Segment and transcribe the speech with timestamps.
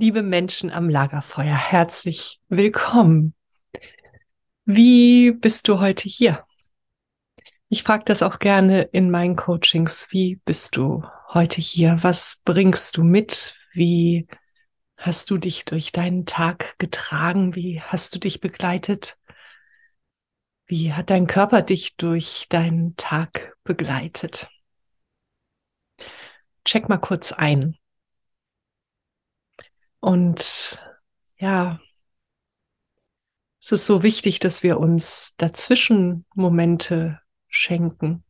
[0.00, 3.34] Liebe Menschen am Lagerfeuer, herzlich willkommen.
[4.64, 6.46] Wie bist du heute hier?
[7.68, 10.08] Ich frage das auch gerne in meinen Coachings.
[10.10, 11.98] Wie bist du heute hier?
[12.00, 13.54] Was bringst du mit?
[13.74, 14.26] Wie
[14.96, 17.54] hast du dich durch deinen Tag getragen?
[17.54, 19.18] Wie hast du dich begleitet?
[20.64, 24.48] Wie hat dein Körper dich durch deinen Tag begleitet?
[26.64, 27.76] Check mal kurz ein.
[30.00, 30.82] Und
[31.38, 31.80] ja,
[33.60, 38.24] es ist so wichtig, dass wir uns dazwischen Momente schenken.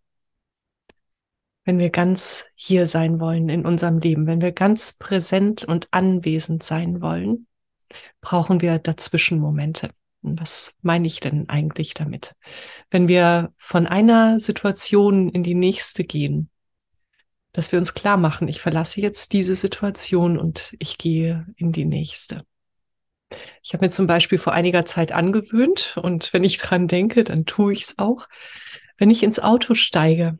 [1.65, 6.63] Wenn wir ganz hier sein wollen in unserem Leben, wenn wir ganz präsent und anwesend
[6.63, 7.47] sein wollen,
[8.21, 9.91] brauchen wir dazwischen Momente.
[10.23, 12.35] Was meine ich denn eigentlich damit?
[12.91, 16.51] Wenn wir von einer Situation in die nächste gehen,
[17.53, 21.85] dass wir uns klar machen, ich verlasse jetzt diese Situation und ich gehe in die
[21.85, 22.45] nächste.
[23.63, 27.47] Ich habe mir zum Beispiel vor einiger Zeit angewöhnt und wenn ich dran denke, dann
[27.47, 28.29] tue ich es auch,
[28.99, 30.39] wenn ich ins Auto steige,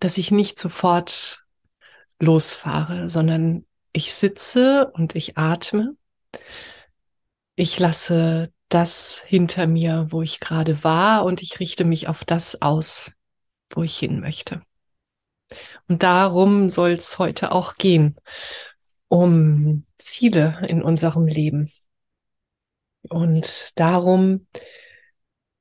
[0.00, 1.44] dass ich nicht sofort
[2.18, 5.96] losfahre, sondern ich sitze und ich atme.
[7.54, 12.60] Ich lasse das hinter mir, wo ich gerade war und ich richte mich auf das
[12.60, 13.14] aus,
[13.70, 14.65] wo ich hin möchte.
[15.88, 18.16] Und darum soll es heute auch gehen,
[19.08, 21.70] um Ziele in unserem Leben.
[23.08, 24.46] Und darum,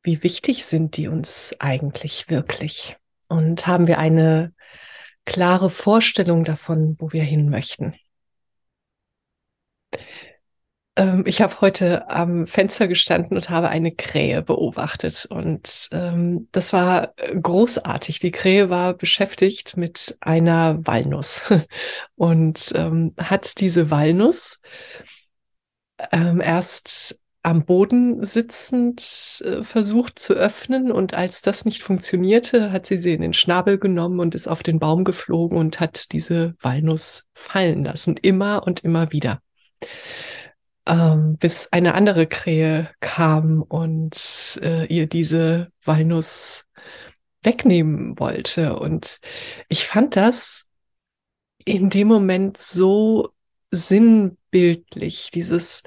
[0.02, 2.98] wie wichtig sind die uns eigentlich wirklich?
[3.28, 4.54] Und haben wir eine
[5.26, 7.96] klare Vorstellung davon, wo wir hin möchten?
[10.98, 15.28] Ähm, ich habe heute am Fenster gestanden und habe eine Krähe beobachtet.
[15.30, 18.20] Und ähm, das war äh, großartig.
[18.20, 21.42] Die Krähe war beschäftigt mit einer Walnuss
[22.16, 24.62] und ähm, hat diese Walnuss
[26.12, 32.88] ähm, erst am Boden sitzend äh, versucht zu öffnen und als das nicht funktionierte, hat
[32.88, 36.56] sie sie in den Schnabel genommen und ist auf den Baum geflogen und hat diese
[36.60, 39.42] Walnuss fallen lassen, immer und immer wieder
[40.88, 46.66] ähm, bis eine andere Krähe kam und äh, ihr diese Walnuss
[47.44, 48.78] wegnehmen wollte.
[48.78, 49.20] Und
[49.70, 50.66] ich fand das
[51.64, 53.30] in dem Moment so
[53.72, 55.84] sinnbildlich, dieses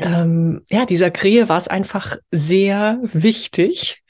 [0.00, 4.02] ähm, ja, dieser Krähe war es einfach sehr wichtig,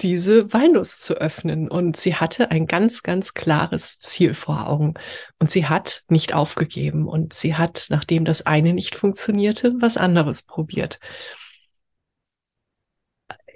[0.00, 1.68] diese Walnuss zu öffnen.
[1.68, 4.94] Und sie hatte ein ganz, ganz klares Ziel vor Augen.
[5.38, 7.06] Und sie hat nicht aufgegeben.
[7.06, 10.98] Und sie hat, nachdem das eine nicht funktionierte, was anderes probiert.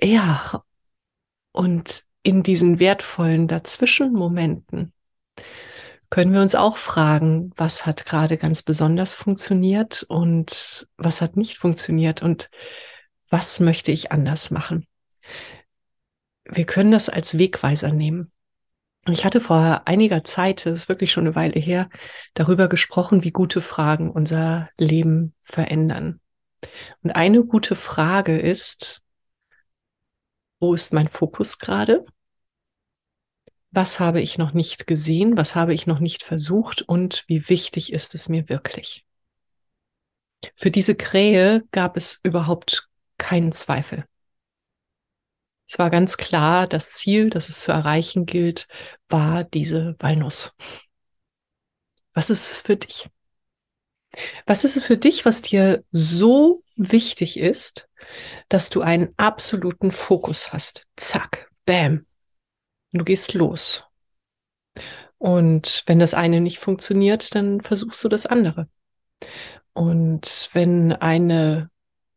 [0.02, 0.62] Ja,
[1.52, 4.92] und in diesen wertvollen Dazwischenmomenten
[6.10, 11.58] können wir uns auch fragen, was hat gerade ganz besonders funktioniert und was hat nicht
[11.58, 12.50] funktioniert und
[13.28, 14.86] was möchte ich anders machen.
[16.44, 18.30] Wir können das als Wegweiser nehmen.
[19.08, 21.88] Ich hatte vor einiger Zeit, das ist wirklich schon eine Weile her,
[22.34, 26.20] darüber gesprochen, wie gute Fragen unser Leben verändern.
[27.02, 29.02] Und eine gute Frage ist,
[30.58, 32.04] wo ist mein Fokus gerade?
[33.76, 35.36] Was habe ich noch nicht gesehen?
[35.36, 36.80] Was habe ich noch nicht versucht?
[36.80, 39.04] Und wie wichtig ist es mir wirklich?
[40.54, 42.88] Für diese Krähe gab es überhaupt
[43.18, 44.06] keinen Zweifel.
[45.68, 48.66] Es war ganz klar, das Ziel, das es zu erreichen gilt,
[49.10, 50.54] war diese Walnuss.
[52.14, 53.10] Was ist es für dich?
[54.46, 57.90] Was ist es für dich, was dir so wichtig ist,
[58.48, 60.88] dass du einen absoluten Fokus hast?
[60.96, 62.05] Zack, bam.
[62.92, 63.84] Du gehst los.
[65.18, 68.68] Und wenn das eine nicht funktioniert, dann versuchst du das andere.
[69.72, 71.70] Und wenn eine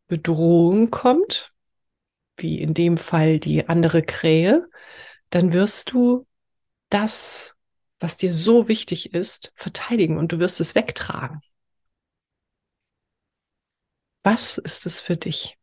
[0.07, 1.51] Bedrohung kommt,
[2.37, 4.69] wie in dem Fall die andere Krähe,
[5.29, 6.25] dann wirst du
[6.89, 7.55] das,
[7.99, 11.41] was dir so wichtig ist, verteidigen und du wirst es wegtragen.
[14.23, 15.57] Was ist es für dich?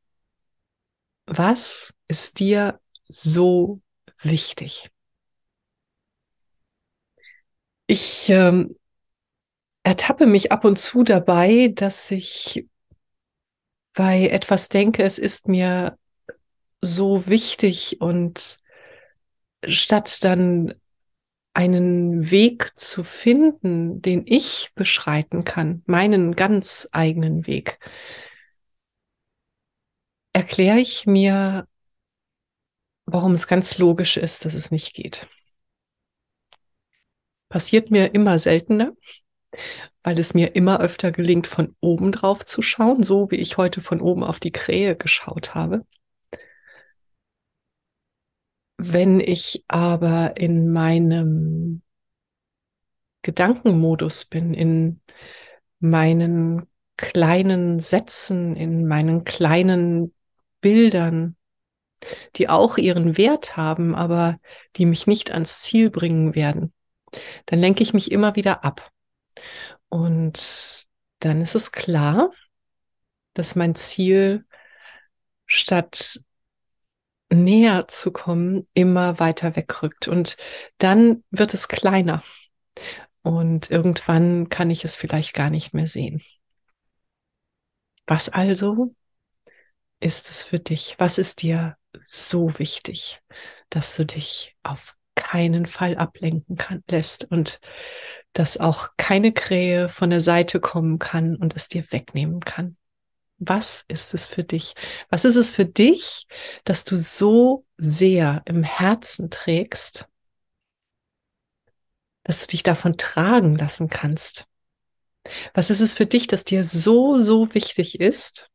[1.27, 3.81] Was ist dir so
[4.19, 4.91] wichtig?
[7.87, 8.77] Ich ähm,
[9.85, 12.67] ertappe mich ab und zu dabei, dass ich
[13.95, 15.97] bei etwas denke, es ist mir
[16.81, 18.61] so wichtig und
[19.67, 20.75] statt dann
[21.55, 27.79] einen Weg zu finden, den ich beschreiten kann, meinen ganz eigenen Weg,
[30.35, 31.67] erkläre ich mir,
[33.07, 35.27] warum es ganz logisch ist, dass es nicht geht.
[37.49, 38.93] Passiert mir immer seltener,
[40.03, 43.81] weil es mir immer öfter gelingt, von oben drauf zu schauen, so wie ich heute
[43.81, 45.87] von oben auf die Krähe geschaut habe.
[48.79, 51.83] Wenn ich aber in meinem
[53.23, 55.01] Gedankenmodus bin, in
[55.81, 56.67] meinen
[56.97, 60.15] kleinen Sätzen, in meinen kleinen
[60.61, 61.37] Bildern,
[62.37, 64.39] die auch ihren Wert haben, aber
[64.77, 66.73] die mich nicht ans Ziel bringen werden,
[67.47, 68.91] dann lenke ich mich immer wieder ab.
[69.89, 70.87] Und
[71.21, 72.31] dann ist es klar,
[73.35, 74.45] dass mein Ziel
[75.47, 76.21] statt
[77.29, 80.09] näher zu kommen, immer weiter wegrückt.
[80.09, 80.37] Und
[80.79, 82.23] dann wird es kleiner.
[83.23, 86.23] Und irgendwann kann ich es vielleicht gar nicht mehr sehen.
[88.07, 88.95] Was also
[89.99, 90.95] ist es für dich?
[90.99, 93.21] Was ist dir so wichtig,
[93.69, 97.61] dass du dich auf keinen Fall ablenken kann, lässt und
[98.33, 102.77] dass auch keine Krähe von der Seite kommen kann und es dir wegnehmen kann?
[103.39, 104.75] Was ist es für dich?
[105.11, 106.27] Was ist es für dich,
[106.65, 110.09] dass du so sehr im Herzen trägst,
[112.23, 114.47] dass du dich davon tragen lassen kannst?
[115.53, 118.51] Was ist es für dich, dass dir so, so wichtig ist,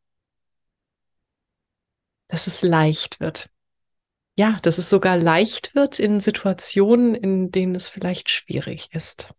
[2.27, 3.50] dass es leicht wird?
[4.41, 9.35] Ja, dass es sogar leicht wird in Situationen, in denen es vielleicht schwierig ist.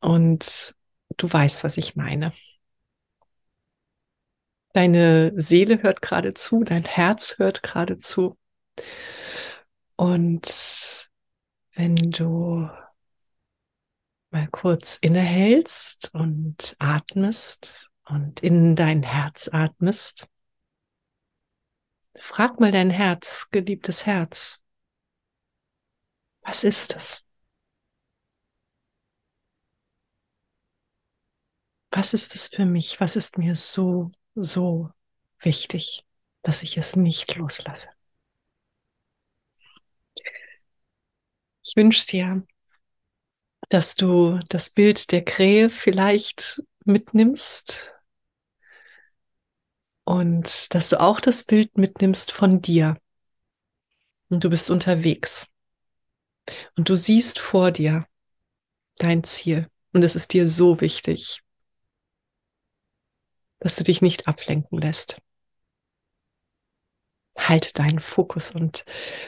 [0.00, 0.74] Und
[1.16, 2.32] du weißt, was ich meine.
[4.72, 8.36] Deine Seele hört gerade zu, dein Herz hört gerade zu.
[9.94, 11.08] Und
[11.74, 12.68] wenn du
[14.30, 20.26] mal kurz innehältst und atmest und in dein Herz atmest,
[22.18, 24.60] frag mal dein Herz, geliebtes Herz,
[26.42, 27.24] was ist es?
[31.90, 33.00] Was ist es für mich?
[33.00, 34.90] Was ist mir so so
[35.40, 36.04] wichtig,
[36.42, 37.88] dass ich es nicht loslasse.
[41.64, 42.46] Ich wünsche dir,
[43.68, 47.95] dass du das Bild der Krähe vielleicht mitnimmst
[50.06, 52.96] und dass du auch das Bild mitnimmst von dir.
[54.30, 55.48] Und du bist unterwegs.
[56.76, 58.06] Und du siehst vor dir
[58.96, 59.68] dein Ziel.
[59.92, 61.42] Und es ist dir so wichtig
[63.58, 65.20] dass du dich nicht ablenken lässt.
[67.38, 68.84] Halte deinen Fokus und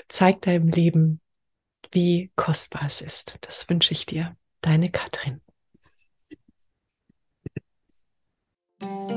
[0.08, 1.20] zeig deinem Leben,
[1.90, 3.38] wie kostbar es ist.
[3.42, 4.37] Das wünsche ich dir.
[4.61, 5.40] Deine Katrin.